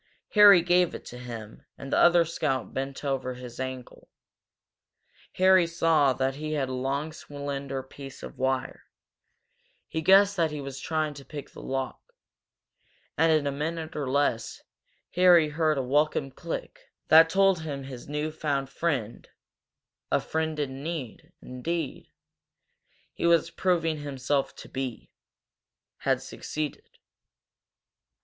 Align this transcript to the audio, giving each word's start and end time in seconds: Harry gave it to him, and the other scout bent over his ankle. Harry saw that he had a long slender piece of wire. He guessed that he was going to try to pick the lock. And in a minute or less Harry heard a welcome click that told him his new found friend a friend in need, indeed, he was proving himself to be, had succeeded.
Harry 0.29 0.63
gave 0.63 0.95
it 0.95 1.05
to 1.05 1.19
him, 1.19 1.63
and 1.77 1.93
the 1.93 1.97
other 1.99 2.25
scout 2.25 2.73
bent 2.73 3.05
over 3.05 3.35
his 3.35 3.59
ankle. 3.59 4.09
Harry 5.33 5.67
saw 5.67 6.11
that 6.11 6.37
he 6.37 6.53
had 6.53 6.69
a 6.69 6.73
long 6.73 7.11
slender 7.11 7.83
piece 7.83 8.23
of 8.23 8.35
wire. 8.39 8.85
He 9.87 10.01
guessed 10.01 10.35
that 10.37 10.49
he 10.49 10.59
was 10.59 10.77
going 10.81 11.13
to 11.13 11.23
try 11.23 11.23
to 11.23 11.29
pick 11.29 11.51
the 11.51 11.61
lock. 11.61 12.01
And 13.15 13.31
in 13.31 13.45
a 13.45 13.51
minute 13.51 13.95
or 13.95 14.09
less 14.09 14.63
Harry 15.13 15.49
heard 15.49 15.77
a 15.77 15.83
welcome 15.83 16.31
click 16.31 16.79
that 17.09 17.29
told 17.29 17.61
him 17.61 17.83
his 17.83 18.09
new 18.09 18.31
found 18.31 18.71
friend 18.71 19.29
a 20.11 20.19
friend 20.19 20.57
in 20.57 20.81
need, 20.81 21.31
indeed, 21.43 22.09
he 23.13 23.27
was 23.27 23.51
proving 23.51 23.99
himself 23.99 24.55
to 24.55 24.67
be, 24.67 25.11
had 25.97 26.23
succeeded. 26.23 26.97